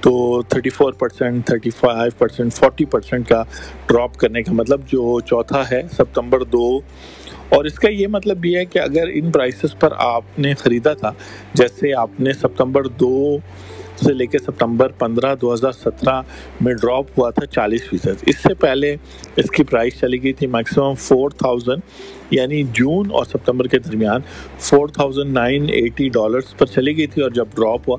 تو 0.00 0.42
thirty 0.42 0.70
four 0.70 0.92
percent 0.92 1.46
thirty 1.46 1.70
five 1.70 2.10
percent 2.18 2.54
forty 2.54 2.84
percent 2.84 3.28
کا 3.28 3.44
ڈراپ 3.86 4.16
کرنے 4.16 4.42
کا 4.42 4.52
مطلب 4.52 4.80
جو 4.86 5.20
چوتھا 5.20 5.62
ہے 5.70 5.82
سپتمبر 5.92 6.40
دو۔ 6.40 6.80
اور 7.48 7.64
اس 7.64 7.74
کا 7.74 7.90
یہ 7.90 8.06
مطلب 8.06 8.36
بھی 8.36 8.56
ہے 8.56 8.64
کہ 8.64 8.78
اگر 8.78 9.04
ان 9.12 9.32
پرائسز 9.32 9.78
پر 9.78 9.92
آپ 9.96 10.38
نے 10.38 10.54
خریدا 10.54 10.92
تھا، 10.92 11.12
جیسے 11.54 11.94
آپ 11.94 12.20
نے 12.20 12.32
سپتمبر 12.32 12.84
دو 12.84 13.38
سے 14.04 14.12
لے 14.12 14.26
کے 14.26 14.38
سپتمبر 14.38 14.88
پندرہ 14.98 15.34
دو 15.34 15.52
ہزار 15.54 15.72
سترہ 15.72 16.20
میں 16.60 16.74
ڈراپ 16.74 17.18
ہوا 17.18 17.30
تھا 17.30 17.46
چالیس 17.46 17.88
فیصد۔ 17.90 18.22
اس 18.26 18.38
سے 18.38 18.54
پہلے 18.60 18.94
اس 19.36 19.50
کی 19.50 19.64
پرائس 19.64 20.00
چلی 20.00 20.22
گئی 20.22 20.32
تھی 20.32 20.46
میکسیمم 20.46 20.94
فور 20.98 21.30
تھاؤزینڈ 21.38 21.82
یعنی 22.30 22.62
جون 22.72 23.10
اور 23.12 23.24
سپتمبر 23.24 23.66
کے 23.66 23.78
درمیان 23.78 24.20
four 24.60 24.88
thousand 24.88 25.32
nine 25.32 25.66
eighty 25.72 26.08
dollars 26.08 26.56
پر 26.58 26.66
چلی 26.66 26.96
گئی 26.96 27.06
تھی 27.06 27.22
اور 27.22 27.30
جب 27.30 27.46
ڈراپ 27.54 27.88
ہوا 27.88 27.96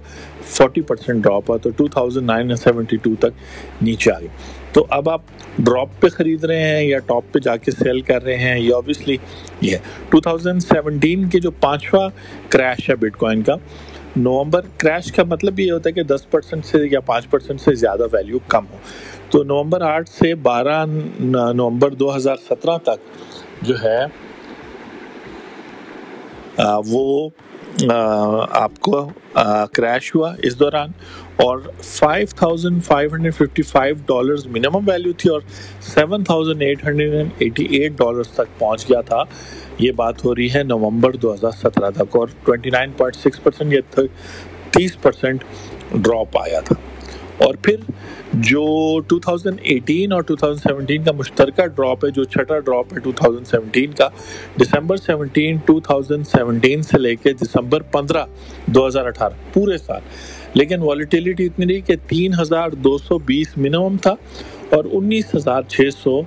فورٹی 0.48 0.82
پرسینٹ 0.82 1.24
ڈراپ 1.24 1.50
ہوا 1.50 1.58
تو 1.58 1.70
two 1.70 1.88
thousand 1.88 2.26
nine 2.26 2.56
seventy 2.56 2.98
two 2.98 3.14
تک 3.20 3.84
نیچے 3.84 4.12
آ 4.12 4.20
گئی 4.20 4.28
تو 4.74 4.86
اب 4.90 5.10
آپ 5.10 5.22
ڈراپ 5.58 5.90
پہ 6.00 6.08
خرید 6.08 6.44
رہے 6.44 6.64
ہیں 6.64 6.84
یا 6.84 6.98
ٹاپ 7.06 7.32
پہ 7.32 7.40
جا 7.40 7.56
کے 7.58 7.72
سیل 7.72 8.02
کر 8.02 8.24
رہے 8.24 8.38
ہیں، 8.38 8.60
یہ 8.60 8.74
اوبیسلی 8.74 9.16
یہ 9.62 9.78
ٹو 10.10 10.20
تھاؤزینڈ 10.22 10.64
سیونٹین 10.64 11.28
کے 11.30 11.40
جو 11.40 11.52
پانچواں 11.52 12.10
کریش 12.50 12.90
ہے 12.90 12.96
بٹ 12.96 13.18
کوائن 13.18 13.42
کا 13.42 13.56
نومبر 14.18 14.62
کریش 14.78 15.12
کا 15.12 15.24
مطلب 15.24 15.60
یہ 15.60 15.72
ہوتا 15.72 15.90
ہے 15.90 15.94
کہ 15.94 16.04
دس 16.04 16.30
پرسنٹ 16.32 16.66
سے 16.66 16.78
یا 16.92 17.00
پانچ 17.00 17.30
پرسنٹ 17.30 17.62
سے 17.62 17.74
زیادہ 17.76 18.08
ویلیو 18.12 18.40
کم 18.48 18.66
ہو۔ 18.72 18.78
تو 19.30 19.44
نومبر 19.44 19.82
آٹھ 19.82 20.10
سے 20.10 20.34
بارہ 20.36 20.86
نومبر 21.56 21.92
دو 21.92 22.16
ہزار 22.16 22.36
سترہ 22.50 22.78
تک 22.84 23.00
جو 23.62 23.76
ہے 23.84 24.06
وہ 26.88 27.30
آپ 27.80 28.80
کو 28.80 29.10
کریش 29.74 30.16
ہوا 30.16 30.34
اس 30.44 30.60
دوران 30.60 30.92
اور 31.36 31.58
five 31.84 32.28
thousand 32.36 32.84
five 32.86 33.10
hundred 33.14 33.34
fifty 33.36 33.62
five 33.62 33.96
dollars 34.06 34.46
minimum 34.48 34.90
value 34.90 35.14
تھی 35.18 35.30
اور 35.30 35.42
seven 35.82 36.24
thousand 36.24 36.62
eight 36.62 36.84
hundred 36.86 37.14
and 37.14 37.30
eighty 37.38 37.66
eight 37.66 37.98
dollars 37.98 38.28
تک 38.28 38.60
پہنچ 38.60 38.90
گیا 38.90 39.02
تھا۔ 39.02 39.24
یہ 39.80 39.92
بات 39.96 40.26
ہو 40.26 40.36
رہی 40.36 40.54
ہے 40.54 40.64
نومبر 40.64 41.16
دو 41.16 41.34
ہزار 41.34 41.52
سترہ 41.52 41.90
تک 41.96 42.16
اور 42.16 42.28
twenty 42.46 42.70
nine 42.70 42.92
point 42.98 43.16
six 43.16 43.44
percent 43.44 43.74
یا 43.74 44.02
تیس 44.72 45.02
پرسینٹ 45.02 45.44
ڈراپ 45.92 46.38
آیا 46.42 46.60
تھا۔ 46.60 46.76
اور 47.46 47.56
پھر 47.62 47.76
جو 48.34 49.00
2018 49.14 50.12
اور 50.12 50.22
2017 50.22 51.06
کا 51.06 51.12
مشترکہ 51.12 51.66
ڈراپ 51.66 52.06
ہے، 52.06 52.12
جو 52.12 52.24
چھٹا 52.24 52.60
ڈراپ 52.60 52.94
ہے 52.94 53.00
2017 53.00 53.96
کا 53.98 54.08
دسمبر 54.62 54.98
17 54.98 55.58
2017 55.68 56.82
سے 56.82 56.98
لے 56.98 57.16
کے 57.16 57.34
دسمبر 57.34 57.82
15 57.82 58.26
2018 58.68 59.34
پورے 59.54 59.78
سال۔ 59.78 60.02
لیکن 60.54 60.80
والیٹیلیٹی 60.80 61.46
اتنی 61.46 61.66
رہی 61.66 61.82
کہ 61.82 61.96
تین 62.08 62.32
ہزار 62.42 62.70
دو 62.70 62.98
سو 62.98 63.18
بیس 63.18 63.58
منیمم 63.58 63.98
تھا 64.02 64.16
اور 64.70 64.86
انیس 64.92 65.36
ہزار 65.36 65.62
چھ 65.62 65.82
سو 66.04 66.22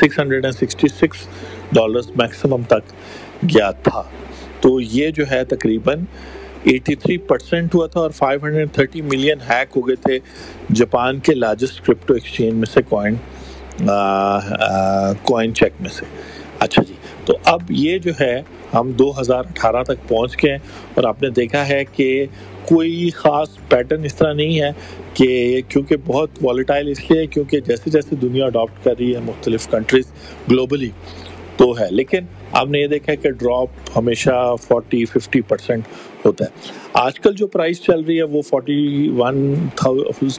six 0.00 0.18
hundred 0.18 0.44
and 0.44 0.56
sixty 0.56 0.88
six 0.88 1.18
dollars 1.72 2.10
maximum 2.16 2.62
تک 2.68 2.92
گیا 3.54 3.70
تھا۔ 3.70 4.02
تو 4.60 4.80
یہ 4.80 5.10
جو 5.10 5.24
ہے 5.30 5.44
تقریباً 5.44 6.00
ایٹی 6.64 6.94
تھری 6.94 7.16
پرسینٹ 7.28 7.74
ہوا 7.74 7.86
تھا 7.86 8.00
اور 8.00 8.10
five 8.10 8.44
hundred 8.44 8.72
thirty 8.72 9.00
million 9.02 9.40
hack 9.48 9.76
ہو 9.76 9.86
گئے 9.88 9.96
تھے 9.96 10.18
جاپان 10.74 11.18
کے 11.18 11.34
لارجسٹ 11.34 11.84
کرپٹو 11.86 12.14
ایکسچینج 12.14 12.54
میں 12.54 12.66
سے 12.74 12.82
کوائن 12.88 13.14
کوائن 15.22 15.54
چیک 15.54 15.80
میں 15.80 15.90
سے۔ 15.90 16.06
اچھا 16.60 16.82
جی 16.82 16.94
تو 17.24 17.36
اب 17.44 17.70
یہ 17.70 17.98
جو 17.98 18.12
ہے 18.20 18.40
ہم 18.74 18.90
دو 18.98 19.10
ہزار 19.20 19.44
اٹھارہ 19.48 19.82
تک 19.82 20.08
پہنچ 20.08 20.36
گئے 20.42 20.54
اور 20.94 21.04
آپ 21.04 21.22
نے 21.22 21.30
دیکھا 21.36 21.66
ہے 21.68 21.82
کہ 21.96 22.26
کوئی 22.66 23.08
خاص 23.14 23.56
پیٹرن 23.68 24.04
اس 24.04 24.14
طرح 24.14 24.32
نہیں 24.32 24.60
ہے 24.60 24.70
کہ 25.14 25.60
کیونکہ 25.68 25.96
بہت 26.06 26.30
والیٹائل 26.42 26.88
اس 26.88 27.10
لیے 27.10 27.26
کیونکہ 27.26 27.60
جیسے 27.66 27.90
جیسے 27.90 28.16
دنیا 28.16 28.46
اڈاپٹ 28.46 28.84
کر 28.84 28.94
رہی 28.98 29.14
ہے 29.14 29.20
مختلف 29.20 29.68
کنٹریز 29.70 30.12
گلوبلی 30.50 30.90
تو 31.56 31.72
ہے۔ 31.78 31.88
لیکن 31.90 32.24
آپ 32.52 32.68
نے 32.68 32.80
یہ 32.80 32.86
دیکھا 32.86 33.14
کہ 33.14 33.30
ڈراپ 33.30 33.96
ہمیشہ 33.96 34.54
فورٹی 34.62 35.04
ففٹی 35.04 35.40
پرسینٹ 35.40 35.84
ہوتا 36.24 36.44
ہے۔ 36.44 36.50
آج 36.92 37.20
کل 37.20 37.34
جو 37.34 37.46
پرائز 37.46 37.80
چل 37.80 38.00
رہی 38.00 38.18
ہے 38.18 38.22
وہ 38.22 38.42
فورٹی 38.42 39.08
ون 39.18 39.54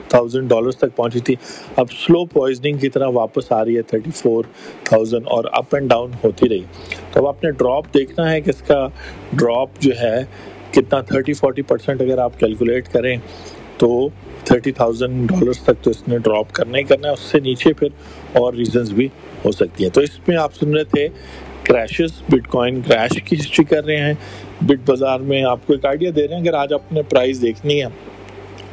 تھاؤزینڈ 0.08 0.50
ڈالرس 0.50 0.78
تک 0.78 0.96
پہنچی 0.96 1.20
تھی۔ 1.20 1.36
اب 1.75 1.92
سلو 1.92 2.25
پوائزننگ 2.25 2.78
کی 2.78 2.90
طرح 2.90 3.08
واپس 3.08 3.52
آ 3.52 3.66
رہی 3.66 3.78
ہے 3.78 3.82
تھرٹی 3.82 4.12
فور 4.16 4.44
تھاؤزینڈ 4.84 5.28
اور 5.28 5.44
اپ 5.52 5.75
اینڈ 5.75 5.90
ڈاؤن 5.90 6.12
ہوتی 6.24 6.50
رہی۔ 6.50 6.63
تو 7.12 7.20
اب 7.20 7.28
آپ 7.28 7.44
نے 7.44 7.52
ڈراپ 7.52 7.94
دیکھنا 7.94 8.32
ہے 8.32 8.42
کہ 8.42 8.50
اس 8.50 8.62
کا 8.62 8.88
ڈراپ 9.34 9.70
جو 9.80 9.92
ہے 10.02 10.24
کتنا 10.72 11.02
تھرٹی 11.02 11.34
فورٹی 11.34 11.62
پرسینٹ 11.62 12.02
اگر 12.02 12.18
آپ 12.18 12.40
کیلکولیٹ 12.40 12.88
کریں 12.88 13.18
تو 13.78 14.10
تھرٹی 14.44 14.72
تھاؤزینڈ 14.72 15.30
ڈالرس 15.30 15.60
تک 15.60 15.84
تو 15.84 15.90
اس 15.90 16.08
نے 16.08 16.18
ڈراپ 16.18 16.52
کرنا 16.52 16.78
ہی 16.78 16.84
کرنا 16.84 17.08
ہے۔ 17.08 17.13
اس 17.13 17.20
سے 17.20 17.40
نیچے 17.40 17.74
پھر 17.74 17.88
اور 18.34 18.54
ریزنز 18.54 18.92
بھی 18.92 19.08
ہو 19.46 19.52
سکتی 19.52 19.84
ہیں۔ 19.84 19.92
تو 19.92 20.02
اس 20.02 20.28
میں 20.28 20.38
آپ 20.38 20.56
سن 20.56 20.74
رہے 20.74 20.84
تھے 20.84 21.08
کریشز 21.63 22.22
بٹ 22.29 22.48
کوائن 22.48 22.82
کریش 22.82 23.22
کی 23.24 23.36
ہسٹری 23.36 23.65
کر 23.65 23.86
رہے 23.86 23.98
ہیں۔ 23.98 24.13
بٹ 24.62 24.89
بازار 24.89 25.20
میں 25.20 25.43
آپ 25.43 25.67
کو 25.67 25.74
ایک 25.74 25.86
آئیڈیا 25.86 26.12
دے 26.15 26.27
رہے 26.27 26.36
ہیں 26.36 26.41
اگر 26.41 26.53
آج 26.53 26.74
آپ 26.74 26.91
نے 26.93 27.01
پرائز 27.01 27.41
دیکھنی 27.41 27.79
ہے 27.82 27.88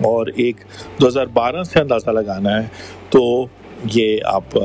اور 0.04 0.26
ایک 0.34 0.56
دو 1.00 1.08
ہزار 1.08 1.26
بارہ 1.26 1.62
سے 1.62 1.78
اندازہ 1.80 2.10
لگانا 2.10 2.62
ہے 2.62 2.66
تو 3.10 3.46
یہ 3.94 4.18
آپ 4.24 4.58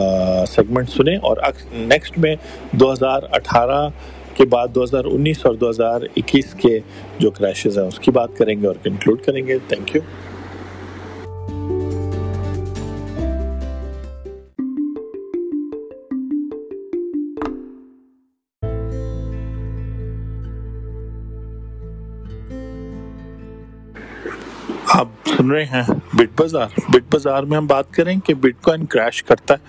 سیگمنٹ 0.47 0.89
سنیں 0.89 1.17
اور 1.17 1.37
نیکسٹ 1.71 2.17
میں 2.17 2.35
دو 2.71 2.91
ہزار 2.93 3.23
اٹھارہ 3.31 3.87
کے 4.33 4.45
بعد 4.45 4.67
دو 4.75 4.83
ہزار 4.83 5.05
انیس 5.05 5.45
اور 5.45 5.53
دو 5.55 5.69
ہزار 5.69 6.01
اکیس 6.15 6.53
کے 6.53 6.79
جو 7.19 7.31
کریشز 7.31 7.77
ہیں 7.77 7.85
اس 7.85 7.99
کی 7.99 8.11
بات 8.11 8.29
کریں 8.37 8.61
گے 8.61 8.67
اور 8.67 8.75
کنکلوڈ 8.83 9.21
کریں 9.21 9.45
گے۔ 9.47 9.57
تھینک 9.67 9.95
یو 9.95 10.01
آپ 24.87 25.07
سن 25.25 25.51
رہے 25.51 25.65
ہیں 25.65 25.83
بٹ 26.13 26.41
بازار 26.41 26.67
بٹ 26.89 27.03
بازار 27.11 27.43
میں 27.43 27.57
ہم 27.57 27.67
بات 27.67 27.91
کریں 27.91 28.19
کہ 28.19 28.33
بٹ 28.33 28.63
کوائن 28.63 28.85
کریش 28.85 29.23
کرتا 29.23 29.53
ہے۔ 29.53 29.59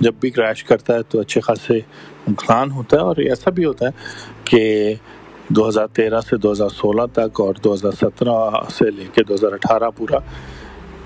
جب 0.00 0.14
بھی 0.20 0.30
کریش 0.30 0.64
کرتا 0.64 0.94
ہے 0.94 1.02
تو 1.02 1.20
اچھے 1.20 1.40
خاصے 1.40 1.78
نقصان 2.28 2.70
ہوتا 2.70 2.96
ہے 2.96 3.02
اور 3.02 3.16
ایسا 3.16 3.50
بھی 3.50 3.64
ہوتا 3.64 3.84
ہے 3.86 3.90
کہ 4.44 4.94
دو 5.48 5.68
ہزار 5.68 5.86
تیرہ 5.86 6.20
سے 6.20 6.36
دو 6.36 6.52
ہزار 6.52 6.68
سولہ 6.68 7.02
تک 7.12 7.40
اور 7.40 7.54
دو 7.64 7.74
ہزار 7.74 7.92
سترہ 7.92 8.70
سے 8.70 8.90
لے 8.90 9.04
کے 9.14 9.22
دو 9.22 9.34
ہزار 9.34 9.52
اٹھارہ 9.52 9.90
پورا 9.96 10.18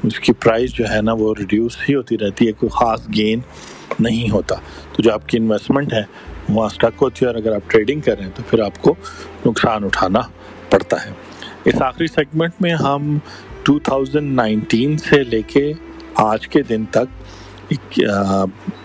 اس 0.02 0.20
کی 0.20 0.32
پرائز 0.32 0.70
جو 0.70 0.84
ہے 0.90 1.02
نا 1.02 1.12
وہ 1.12 1.34
ریڈیوس 1.38 1.76
ہی 1.88 1.94
ہوتی 1.94 2.18
رہتی 2.18 2.46
ہے، 2.46 2.52
کوئی 2.52 2.70
خاص 2.70 3.08
گین 3.14 3.40
نہیں 4.00 4.30
ہوتا۔ 4.30 4.54
تو 4.92 5.02
جو 5.02 5.12
آپ 5.12 5.28
کی 5.28 5.38
انویسٹمنٹ 5.38 5.92
ہے 5.92 6.02
وہاں 6.48 6.66
اسٹک 6.66 7.02
ہوتی 7.02 7.24
ہے 7.24 7.26
اور 7.26 7.34
اگر 7.34 7.54
آپ 7.54 7.70
ٹریڈنگ 7.70 8.00
کر 8.00 8.16
رہے 8.16 8.24
ہیں 8.24 8.32
تو 8.34 8.42
پھر 8.50 8.60
آپ 8.60 8.82
کو 8.82 8.94
نقصان 9.46 9.84
اٹھانا 9.84 10.20
پڑتا 10.70 11.06
ہے۔ 11.06 11.10
اس 11.64 11.82
آخری 11.82 12.06
سیگمنٹ 12.06 12.52
میں 12.60 12.74
ہم 12.74 13.18
2019 13.68 14.96
سے 14.96 15.24
لے 15.24 15.42
کے 15.42 15.72
آج 16.14 16.48
کے 16.48 16.62
دن 16.62 16.84
تک 16.84 17.22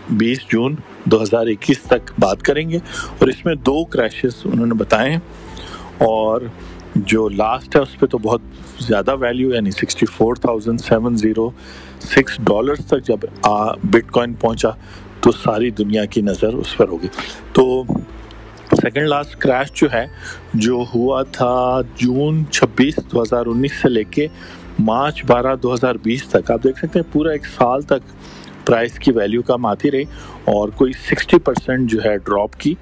بیس 0.10 0.40
جون 0.50 0.76
دو 1.04 1.24
ہزار 1.24 1.48
اکیس 1.48 1.82
تک 1.82 2.12
بات 2.20 2.42
کریں 2.42 2.70
گے۔ 2.70 2.78
اور 3.20 3.28
اس 3.28 3.46
میں 3.46 3.56
دو 3.56 3.86
کریشز 3.86 4.34
انہوں 4.46 4.66
نے 4.66 4.74
بتائے 4.74 5.10
ہیں۔ 5.10 5.20
اور 5.98 6.42
جو 6.96 7.30
لاسٹ 7.30 7.76
ہے، 7.76 7.82
اس 7.82 8.00
پہ 8.00 8.06
تو 8.06 8.18
بہت 8.18 8.42
زیادہ 8.80 9.16
ویلیو 9.20 9.54
یعنی 9.54 9.72
sixty 9.72 10.06
four 10.06 10.36
thousand 10.36 10.80
seven 10.80 11.18
zero 11.18 11.50
six 12.02 12.38
dollars 12.38 12.86
تک 12.86 13.06
جب 13.06 13.48
بٹ 13.84 14.12
کوائن 14.12 14.34
پہنچا، 14.34 14.70
تو 15.22 15.32
ساری 15.32 15.72
دنیا 15.72 16.06
کی 16.06 16.22
نظر 16.22 16.54
اس 16.54 16.78
پر 16.78 16.88
ہوگی۔ 16.88 17.08
تو 17.54 17.84
سیکنڈ 18.72 19.08
لاسٹ 19.08 19.36
کریش 19.36 19.82
جو 19.82 19.88
ہے، 19.94 20.08
جو 20.54 20.84
ہوا 20.96 21.24
تھا 21.24 21.82
جون 21.96 22.44
چھبیس 22.52 22.96
دو 22.98 23.22
ہزار 23.22 23.46
انیس 23.46 23.72
سے 23.74 23.90
لے 23.90 24.04
کے 24.04 24.28
مارچ 24.80 25.24
بارہ 25.26 25.56
دو 25.56 25.74
ہزار 25.74 25.96
بیس 26.04 26.24
تک، 26.30 26.52
آپ 26.52 26.64
دیکھ 26.64 26.78
سکتے 26.80 27.00
ہیں 27.00 27.12
پورا 27.14 27.32
ایک 27.32 27.46
سال 27.48 27.82
تک 27.82 28.66
پرائز 28.66 28.98
کی 29.00 29.12
ویلیو 29.12 29.42
کم 29.42 29.66
آتی 29.66 29.92
رہی 29.92 30.04
اور 30.54 30.70
کوئی 30.78 30.92
سکسٹی 31.10 31.38
پرسینٹ 31.40 31.90
جو 31.92 32.04
ہے 32.06 32.18
ڈراپ 32.18 32.56
کی۔ 32.60 32.74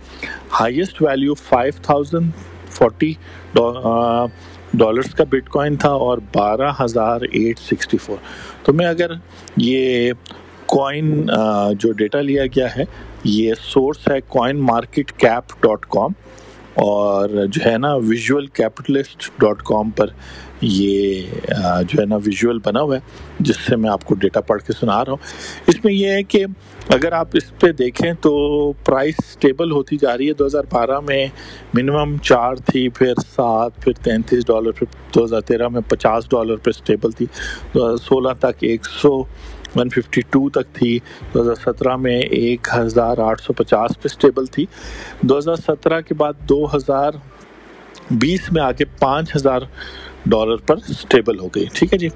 Highest 0.60 1.02
value 1.02 1.34
five 1.42 1.74
thousand 1.82 2.32
forty 2.72 3.12
dollars 3.54 5.14
کا 5.16 5.24
بٹ 5.30 5.50
کوائن 5.50 5.76
تھا 5.76 5.90
اور 5.90 6.18
بارہ 6.34 6.72
ہزار 6.80 7.22
ایٹ 7.32 7.60
سکسٹی 7.60 7.98
فور۔ 7.98 8.18
تو 8.64 8.74
میں 8.74 8.86
اگر 8.86 9.12
یہ 9.58 10.12
کوائن 10.66 11.26
جو 11.80 11.92
ڈیٹا 11.92 12.22
لیا 12.22 12.46
گیا 12.46 12.76
ہے، 12.76 12.84
یہ 13.24 13.54
سورس 13.62 14.08
ہے 14.12 14.20
coin 14.28 14.62
market 14.62 15.12
cap 15.12 15.54
dot 15.64 15.86
com 15.90 16.12
اور 16.76 17.30
جو 17.30 17.62
ہے 17.66 17.78
نا 17.78 17.94
ویژول 17.96 18.46
کیپٹلسٹ 18.48 19.30
ڈاٹ 19.40 19.62
کام 19.64 19.90
پر 19.90 20.08
یہ 20.62 21.22
جو 21.88 22.00
ہے 22.00 22.06
نا 22.06 22.16
ویژول 22.16 22.60
بنا 22.64 22.82
ہوا 22.82 22.96
ہے، 22.96 23.02
جس 23.40 23.56
سے 23.68 23.76
میں 23.76 23.90
آپ 23.90 24.04
کو 24.06 24.16
ڈیٹا 24.16 24.42
پڑھ 24.42 24.62
کے 24.62 24.74
سنا 24.74 25.04
رہا 25.06 25.12
ہوں۔ 25.12 25.68
اس 25.68 25.84
میں 25.86 25.94
یہ 25.94 26.08
ہے 26.08 26.24
کہ 26.24 26.46
اگر 26.90 27.12
آپ 27.12 27.28
اس 27.34 27.58
پہ 27.60 27.72
دیکھیں 27.72 28.12
تو 28.22 28.72
پرائس 28.86 29.16
اسٹیبل 29.20 29.72
ہوتی 29.72 29.98
جا 29.98 30.18
رہی 30.18 30.28
ہے۔ 30.28 30.34
دو 30.34 30.46
ہزار 30.46 30.64
بارہ 30.72 31.00
میں 31.00 31.26
منیمم 31.74 32.18
چار 32.24 32.56
تھی، 32.56 32.88
پھر 32.90 33.14
سات، 33.36 33.82
پھر 33.82 33.94
تینتیس 33.94 34.46
ڈالر 34.48 34.72
پھر 34.72 34.88
دو 35.16 35.24
ہزار 35.26 35.42
تیرہ 35.42 35.68
میں 35.68 35.82
پچاس 35.90 36.30
ڈالر 36.32 36.56
پہ 36.56 36.70
اسٹیبل 36.70 37.12
تھی۔ 37.12 37.26
دو 37.74 37.86
ہزار 37.86 37.98
سولہ 37.98 38.34
تک 38.40 38.64
ایک 38.64 38.86
سو 38.86 39.22
ون 39.76 39.90
ففٹی 39.90 40.22
ٹو 40.30 40.50
تک 40.50 40.74
تھی۔ 40.74 41.00
دو 41.34 41.42
ہزار 41.42 41.56
سترہ 41.56 41.96
میں 41.96 42.20
ایک 42.20 42.68
ہزار 42.78 43.18
آٹھ 43.18 43.42
سو 43.42 43.54
پچاس 43.54 43.92
پہ 43.96 44.06
اسٹیبل 44.06 44.46
تھی۔ 44.46 44.66
دو 45.22 45.38
ہزار 45.38 45.56
سترہ 45.56 46.02
کے 46.02 46.14
بعد 46.14 46.34
دو 46.50 46.66
ہزار 46.76 47.12
بیس 48.12 48.52
میں 48.52 48.62
آگے 48.62 48.86
پانچ 49.00 49.36
ہزار 49.36 49.60
ڈالر 50.26 50.56
پر 50.56 50.76
اسٹیبل 50.90 51.40
ہو 51.40 51.48
گئی۔ 51.48 51.66
ٹھیک 51.74 51.94
ہے 51.94 51.98
جی؟ 51.98 52.08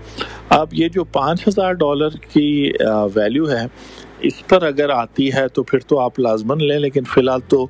اب 0.50 0.68
یہ 0.72 0.88
جو 0.88 1.04
پانچ 1.04 1.48
ہزار 1.48 1.74
ڈالر 1.74 2.10
کی 2.10 2.72
ویلیو 3.16 3.52
ہے، 3.52 3.66
اس 4.22 4.48
پر 4.48 4.64
اگر 4.64 4.90
آتی 4.90 5.34
ہے 5.34 5.48
تو 5.48 5.64
پھر 5.64 5.80
تو 5.80 6.00
آپ 6.00 6.20
لازمن 6.20 6.64
لیں، 6.64 6.80
لیکن 6.80 7.04
فی 7.04 7.22
الحال 7.22 7.40
تو 7.48 7.68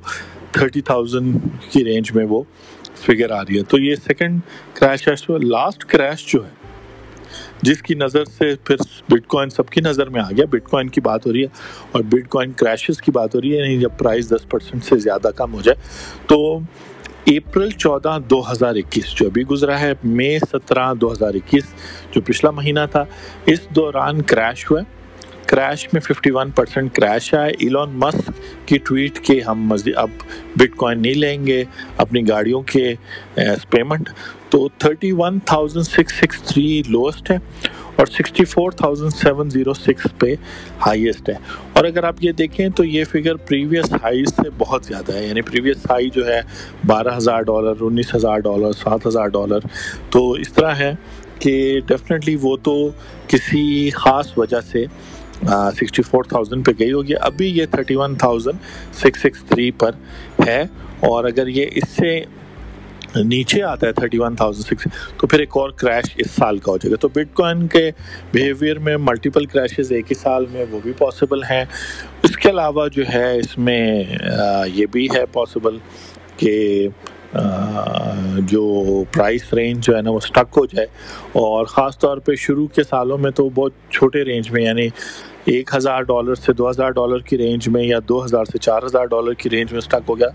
تھرٹی 0.52 0.80
تھاؤزینڈ 0.80 1.36
کی 1.70 1.84
رینج 1.84 2.12
میں 2.12 2.24
وہ 2.24 2.42
فگر 2.94 3.30
آ 3.30 3.42
رہی 3.42 3.58
ہے۔ 3.58 3.62
تو 3.62 3.78
یہ 3.78 3.94
سیکنڈ 3.94 4.40
کریش 4.74 5.08
ہے۔ 5.08 5.38
لاسٹ 5.38 5.84
کریش 5.84 6.32
جو 6.32 6.44
ہے 6.44 6.59
جس 7.62 7.82
کی 7.82 7.94
نظر 7.94 8.24
سے 8.24 8.54
پھر 8.64 8.76
بٹ 9.08 9.26
کوائن 9.26 9.50
سب 9.50 9.68
کی 9.68 9.80
نظر 9.80 10.08
میں 10.08 10.20
آ 10.20 10.30
گیا 10.36 10.44
بٹ 10.50 10.68
کوائن 10.68 10.88
کی 10.88 11.00
بات 11.00 11.26
ہو 11.26 11.32
رہی 11.32 11.42
ہے 11.42 11.46
اور 11.92 12.02
بٹ 12.02 12.28
کوائن 12.28 12.52
کریشز 12.52 13.02
کی 13.02 13.10
بات 13.10 13.34
ہو 13.34 13.40
رہی 13.40 13.52
ہے 13.52 13.58
یعنی 13.58 13.80
جب 13.80 13.90
پرائز 13.98 14.30
دس 14.30 14.48
پرسنٹ 14.48 14.84
سے 14.84 14.98
زیادہ 14.98 15.30
کم 15.36 15.54
ہو 15.54 15.60
جائے۔ 15.60 15.76
تو 16.26 16.58
اپریل 17.26 17.70
چودہ 17.70 18.18
دو 18.30 18.40
ہزار 18.52 18.74
اکیس 18.74 19.14
جو 19.14 19.26
ابھی 19.26 19.42
گزرا 19.42 19.80
ہے 19.80 19.92
مئی 20.04 20.38
سترہ 20.38 20.94
دو 20.94 21.12
ہزار 21.12 21.34
اکیس 21.34 21.64
جو 22.10 22.20
پچھلا 22.20 22.50
مہینہ 22.50 22.80
تھا، 22.90 23.04
اس 23.46 23.60
دوران 23.70 24.22
کریش 24.22 24.70
ہوا 24.70 24.80
کریش 25.50 25.86
میں 25.92 26.00
ففٹی 26.00 26.30
ون 26.30 26.50
پرسینٹ 26.50 26.92
کریش 26.94 27.34
آئے۔ 27.34 27.52
ایلون 27.58 27.90
مسک 27.92 28.30
کی 28.66 28.78
ٹویٹ 28.78 29.18
کے 29.18 29.40
ہم 29.40 29.66
مزید 29.66 29.96
اب 29.96 30.10
بٹ 30.56 30.76
کوائن 30.76 31.02
نہیں 31.02 31.14
لیں 31.14 31.46
گے، 31.46 31.64
اپنی 31.96 32.28
گاڑیوں 32.28 32.60
کے 32.62 32.94
پیمنٹ 33.70 34.08
تو 34.50 34.68
thirty 34.78 35.12
one 35.12 35.38
thousand 35.38 35.86
six 35.86 36.14
six 36.14 36.42
three 36.42 36.82
lowest 36.88 37.30
ہے 37.30 37.36
اور 37.96 38.06
sixty 38.06 38.44
four 38.44 38.70
thousand 38.70 39.12
seven 39.12 39.50
zero 39.50 39.74
six 39.74 40.06
پہ 40.18 40.34
ہائیسٹ 40.86 41.28
ہے۔ 41.28 41.34
اور 41.72 41.84
اگر 41.84 42.04
آپ 42.04 42.16
یہ 42.20 42.32
دیکھیں 42.32 42.68
تو 42.68 42.84
یہ 42.84 43.04
فگر 43.04 43.36
پریویس 43.36 43.92
ہائی 43.92 44.24
سے 44.24 44.50
بہت 44.58 44.84
زیادہ 44.84 45.12
ہے۔ 45.14 45.26
یعنی 45.26 45.40
پریویس 45.40 45.76
ہائی 45.90 46.10
جو 46.10 46.26
ہے 46.26 46.40
بارہ 46.86 47.16
ہزار 47.16 47.42
ڈالر 47.42 47.80
انیس 47.80 48.14
ہزار 48.14 48.38
ڈالر 48.38 48.72
سات 48.72 49.06
ہزار 49.06 49.26
ڈالر 49.26 49.58
تو 50.10 50.30
اس 50.32 50.52
طرح 50.52 50.74
ہے 50.74 50.92
کہ 51.38 51.80
ڈیفینیٹلی 51.86 52.36
وہ 52.42 52.56
تو 52.56 52.90
کسی 53.26 53.90
خاص 53.90 54.38
وجہ 54.38 54.60
سے 54.60 54.84
سکسٹی 55.48 56.02
فور 56.02 56.24
تھاؤزینڈ 56.24 56.66
پہ 56.66 56.72
گئی 56.78 56.92
ہوگی۔ 56.92 57.14
ابھی 57.20 57.46
یہ 57.58 57.66
thirty 57.66 57.94
one 57.96 58.14
thousand 58.14 58.58
six 58.94 59.20
six 59.20 59.44
three 59.48 59.70
پر 59.70 59.90
ہے۔ 60.46 60.60
اور 61.00 61.24
اگر 61.24 61.46
یہ 61.46 61.66
اس 61.74 61.88
سے 61.88 62.20
نیچے 63.24 63.62
آتا 63.62 63.86
ہے 63.86 63.92
تھرٹی 63.92 64.18
ون 64.18 64.34
تھاؤزینڈ 64.36 64.66
سکس 64.66 64.86
تو 65.16 65.26
پھر 65.26 65.38
ایک 65.38 65.48
اور 65.52 65.70
کریش 65.70 66.14
اس 66.16 66.30
سال 66.30 66.58
کا 66.58 66.72
ہو 66.72 66.76
جائے 66.76 66.90
گا۔ 66.90 66.96
تو 66.96 67.08
بٹ 67.08 67.34
کوائن 67.34 67.66
کے 67.66 67.90
بیہیویئر 68.32 68.78
میں 68.78 68.96
ملٹیپل 68.96 69.44
کریشز 69.46 69.92
ایک 69.92 70.04
ہی 70.10 70.14
سال 70.14 70.44
میں 70.50 70.64
وہ 70.70 70.80
بھی 70.82 70.92
پاسبل 70.98 71.42
ہیں۔ 71.42 71.64
اس 72.22 72.36
کے 72.36 72.50
علاوہ 72.50 72.88
جو 72.88 73.02
ہے، 73.14 73.38
اس 73.38 73.58
میں 73.58 74.04
یہ 74.74 74.86
بھی 74.92 75.08
ہے 75.14 75.26
پاسبل 75.26 75.78
کہ 76.36 76.88
جو 78.38 78.84
پرائس 79.12 79.54
رینج 79.54 79.84
جو 79.84 79.96
ہے 79.96 80.02
نا، 80.02 80.10
وہ 80.10 80.20
سٹک 80.20 80.56
ہو 80.56 80.66
جائے۔ 80.66 80.86
اور 81.32 81.64
خاص 81.64 81.98
طور 81.98 82.18
پہ 82.18 82.34
شروع 82.34 82.66
کے 82.66 82.82
سالوں 82.82 83.18
میں 83.18 83.30
تو 83.30 83.48
بہت 83.48 83.72
چھوٹے 83.90 84.24
رینج 84.24 84.50
میں 84.50 84.62
یعنی 84.62 84.88
ایک 85.44 85.70
ہزار 85.74 86.02
ڈالر 86.02 86.34
سے 86.34 86.52
دو 86.52 86.68
ہزار 86.70 86.90
ڈالر 86.90 87.18
کی 87.18 87.38
رینج 87.38 87.68
میں 87.68 87.82
یا 87.82 87.98
دو 88.08 88.24
ہزار 88.24 88.44
سے 88.44 88.58
چار 88.58 88.82
ہزار 88.82 89.04
ڈالر 89.04 89.32
کی 89.32 89.50
رینج 89.50 89.72
میں 89.72 89.78
اسٹاک 89.78 90.02
ہو 90.08 90.18
گیا۔ 90.18 90.28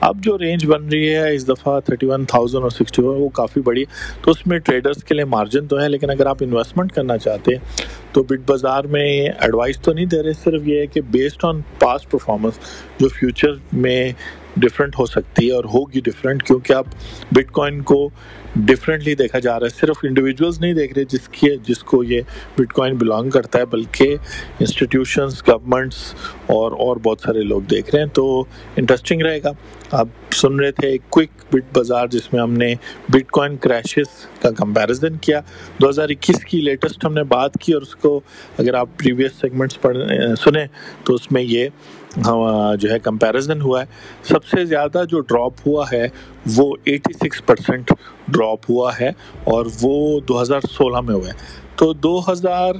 اب 0.00 0.16
جو 0.24 0.36
رینج 0.38 0.66
بن 0.66 0.88
رہی 0.88 1.14
ہے 1.14 1.34
اس 1.34 1.46
دفعہ 1.48 1.78
تھرٹی 1.80 2.06
ون 2.06 2.24
تھاؤزینڈ 2.24 2.62
اور 2.62 2.70
سکسٹی 2.70 3.02
ون 3.02 3.20
وہ 3.20 3.28
کافی 3.34 3.60
بڑی 3.60 3.84
تو 4.22 4.30
اس 4.30 4.46
میں 4.46 4.58
ٹریڈرس 4.58 5.04
کے 5.04 5.14
لیے 5.14 5.24
مارجن 5.24 5.66
تو 5.66 5.80
ہے 5.80 5.88
لیکن 5.88 6.10
اگر 6.10 6.26
آپ 6.26 6.36
انویسٹمنٹ 6.40 6.92
کرنا 6.92 7.18
چاہتے 7.18 7.54
ہیں 7.54 7.86
تو 8.12 8.22
بٹ 8.22 8.40
بازار 8.46 8.84
میں 8.84 9.08
ایڈوائس 9.28 9.80
تو 9.80 9.92
نہیں 9.92 10.06
دے 10.06 10.22
رہے، 10.22 10.32
صرف 10.44 10.68
یہ 10.68 10.80
ہے 10.80 10.86
کہ 10.86 11.00
بیسڈ 11.10 11.44
آن 11.44 11.60
پاسٹ 11.78 12.10
پرفارمنس 12.10 12.58
جو 12.98 13.08
فیوچر 13.08 13.52
میں 13.72 14.12
ڈفرینٹ 14.60 14.98
ہو 14.98 15.06
سکتی 15.06 15.48
ہے 15.48 15.52
اور 15.52 15.64
ہوگی 15.64 16.00
ڈفرینٹ 16.00 16.42
کیونکہ 16.42 16.72
آپ 16.72 16.86
بٹ 17.32 17.50
کوائن 17.50 17.82
کو 17.82 18.10
ڈفرینٹلی 18.56 19.14
دیکھا 19.14 19.38
جا 19.38 19.60
رہا 19.60 19.66
ہے۔ 19.66 19.78
صرف 19.80 19.96
انڈیویجولس 20.02 20.60
نہیں 20.60 20.74
دیکھ 20.74 20.94
رہے 20.94 21.04
جس 21.04 21.28
کی 21.28 21.46
جس 21.68 21.78
کو 21.78 22.04
یہ 22.04 22.20
بٹ 22.58 22.72
کوائن 22.72 22.96
بلانگ 22.96 23.30
کرتا 23.30 23.58
ہے، 23.58 23.64
بلکہ 23.64 24.16
انسٹیٹیوشنس 24.58 25.48
گورنمنٹس 25.48 25.96
اور 26.46 26.72
اور 26.72 26.96
بہت 26.96 27.20
سارے 27.20 27.42
لوگ 27.42 27.60
دیکھ 27.60 27.94
رہے 27.94 28.02
ہیں۔ 28.02 28.08
تو 28.12 28.44
انٹرسٹنگ 28.76 29.22
رہے 29.22 29.42
گا۔ 29.42 29.50
آپ 29.90 30.08
سن 30.32 30.60
رہے 30.60 30.72
تھے 30.72 30.98
کوئک 31.08 31.30
بٹ 31.50 31.76
بازار 31.76 32.06
جس 32.06 32.32
میں 32.32 32.42
ہم 32.42 32.52
نے 32.52 32.74
بٹ 33.08 33.30
کوائن 33.30 33.56
کریشز 33.56 34.40
کا 34.42 34.50
کمپیریزن 34.50 35.16
کیا۔ 35.16 35.40
دو 35.80 35.88
ہزار 35.88 36.08
اکیس 36.08 36.44
کی 36.44 36.60
لیٹسٹ 36.60 37.04
ہم 37.04 37.14
نے 37.14 37.22
بات 37.22 37.50
کی 37.60 37.72
اور 37.72 37.82
اس 37.82 37.96
کو 37.96 38.20
اگر 38.58 38.74
آپ 38.74 38.88
پریویس 38.96 39.32
سیگمنٹس 39.40 39.80
پڑھ 39.80 39.96
سنیں 40.44 40.66
تو 41.04 41.14
اس 41.14 41.32
میں 41.32 41.42
یہ 41.42 41.68
ہاں، 42.26 42.76
جو 42.76 42.90
ہے 42.90 42.98
کمپیریزن 42.98 43.60
ہوا 43.60 43.80
ہے، 43.80 43.86
سب 44.22 44.44
سے 44.44 44.64
زیادہ 44.64 45.02
جو 45.10 45.20
ڈراپ 45.20 45.66
ہوا 45.66 45.84
ہے، 45.92 46.06
وہ 46.56 46.72
ایٹی 46.84 47.12
سکس 47.12 47.44
پرسینٹ 47.46 47.92
ڈراپ 48.28 48.70
ہوا 48.70 48.90
ہے 49.00 49.08
اور 49.44 49.66
وہ 49.82 50.20
دو 50.20 50.40
ہزار 50.42 50.60
سولہ 50.70 51.00
میں 51.00 51.14
ہوا 51.14 51.28
ہے 51.28 51.66
تو 51.76 51.92
دو 51.92 52.18
ہزار 52.28 52.74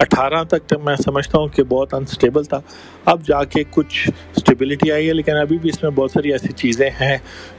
اٹھارہ 0.00 0.42
تک 0.44 0.72
میں 0.84 0.94
سمجھتا 0.96 1.38
ہوں 1.38 1.48
کہ 1.48 1.62
بہت 1.68 1.94
انسٹیبل 1.94 2.44
تھا، 2.44 2.60
اب 3.04 3.26
جا 3.26 3.42
کے 3.44 3.62
کچھ 3.70 4.08
اسٹیبلٹی 4.36 4.90
آئی 4.92 5.08
ہے، 5.08 5.12
لیکن 5.12 5.36
ابھی 5.36 5.58
بھی 5.58 5.70
اس 5.70 5.82
میں 5.82 5.90
بہت 5.90 6.10
ساری 6.10 6.32
ایسی 6.32 6.52
چیزیں 6.56 6.88
ہیں 7.00 7.16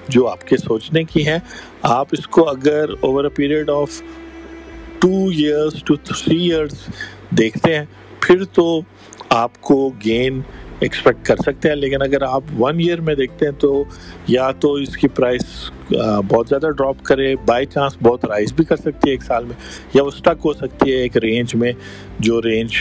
جو 0.07 0.27
آپ 0.27 0.47
کے 0.47 0.57
سوچنے 0.57 1.03
کی 1.03 1.27
ہیں۔ 1.27 1.37
آپ 1.81 2.07
اس 2.11 2.27
کو 2.27 2.47
اگر 2.49 2.89
over 2.99 3.23
a 3.23 3.29
period 3.29 3.69
of 3.69 4.01
two 4.99 5.27
years 5.27 5.83
two 5.83 5.95
three 5.95 6.37
years 6.43 6.87
دیکھتے 7.37 7.77
ہیں، 7.77 7.85
پھر 8.19 8.43
تو 8.43 8.81
آپ 9.29 9.61
کو 9.61 9.89
گین 10.05 10.41
ایکسپیکٹ 10.81 11.25
کر 11.25 11.35
سکتے 11.35 11.69
ہیں، 11.69 11.75
لیکن 11.75 12.01
اگر 12.01 12.21
آپ 12.23 12.43
ون 12.59 12.79
ایئر 12.79 13.01
میں 13.01 13.15
دیکھتے 13.15 13.45
ہیں 13.45 13.51
تو 13.59 13.83
یا 14.27 14.49
تو 14.59 14.73
اس 14.75 14.97
کی 14.97 15.07
پرائس 15.09 15.43
بہت 15.91 16.49
زیادہ 16.49 16.69
ڈراپ 16.69 17.03
کرے 17.05 17.35
بائی 17.45 17.65
چانس 17.65 17.97
بہت 18.01 18.25
رائز 18.25 18.53
بھی 18.53 18.65
کر 18.65 18.75
سکتی 18.75 19.07
ہے 19.07 19.11
ایک 19.11 19.23
سال 19.23 19.45
میں، 19.45 19.55
یا 19.93 20.03
وہ 20.03 20.07
اسٹک 20.07 20.45
ہو 20.45 20.53
سکتی 20.53 20.91
ہے 20.91 20.97
ایک 20.97 21.17
رینج 21.17 21.55
میں، 21.55 21.71
جو 22.19 22.41
رینج 22.41 22.75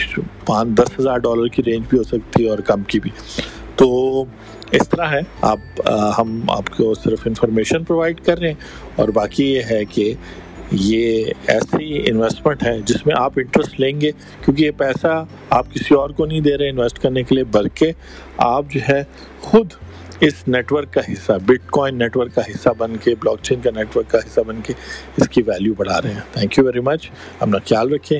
پانچ، 0.45 0.77
دس 0.77 0.99
ہزار 0.99 1.17
ڈالر 1.19 1.47
کی 1.47 1.63
رینج 1.65 1.85
بھی 1.89 1.97
ہو 1.97 2.03
سکتی 2.03 2.43
ہے 2.43 2.49
اور 2.49 2.59
کم 2.65 2.83
کی 2.83 2.99
بھی۔ 2.99 3.11
تو 3.75 4.23
اس 4.71 4.89
طرح 4.89 5.09
ہے، 5.09 5.19
آپ 5.41 5.81
ہم 6.17 6.39
آپ 6.49 6.69
کو 6.77 6.93
صرف 6.93 7.27
انفارمیشن 7.27 7.83
پرووائڈ 7.83 8.21
کر 8.25 8.39
رہے 8.39 8.47
ہیں 8.47 8.91
اور 8.95 9.09
باقی 9.15 9.45
یہ 9.45 9.61
ہے 9.69 9.83
کہ 9.85 10.13
یہ 10.71 11.25
ایسی 11.47 12.09
انویسٹمنٹ 12.09 12.63
ہے 12.63 12.79
جس 12.85 13.05
میں 13.05 13.15
آپ 13.17 13.33
انٹرسٹ 13.37 13.79
لیں 13.79 14.01
گے 14.01 14.11
کیونکہ 14.45 14.65
یہ 14.65 14.71
پیسہ 14.77 15.25
آپ 15.49 15.73
کسی 15.73 15.95
اور 15.95 16.09
کو 16.09 16.25
نہیں 16.25 16.41
دے 16.41 16.57
رہے 16.57 16.69
انویسٹ 16.69 16.99
کرنے 16.99 17.23
کے 17.23 17.35
لیے، 17.35 17.43
بلکہ 17.43 17.91
آپ 18.37 18.65
جو 18.69 18.79
ہے 18.89 19.03
خود 19.41 19.73
اس 20.19 20.47
نیٹ 20.47 20.71
ورک 20.71 20.93
کا 20.93 21.01
حصہ 21.13 21.31
بٹ 21.45 21.69
کوائن 21.69 21.97
نیٹ 21.97 22.17
ورک 22.17 22.35
کا 22.35 22.41
حصہ 22.41 22.69
بن 22.77 22.97
کے 22.97 23.15
بلاک 23.15 23.39
چین 23.41 23.61
کا 23.61 23.69
نیٹ 23.75 23.97
ورک 23.97 24.11
کا 24.11 24.17
حصہ 24.17 24.41
بن 24.47 24.61
کے 24.61 24.73
اس 25.17 25.29
کی 25.29 25.41
ویلیو 25.41 25.73
بڑھا 25.77 26.01
رہے 26.01 26.13
ہیں۔ 26.13 26.19
تھینک 26.31 26.57
یو 26.57 26.65
ویری 26.65 26.79
مچ 26.79 27.09
اپنا 27.39 27.57
خیال 27.57 27.93
رکھیں۔ 27.93 28.19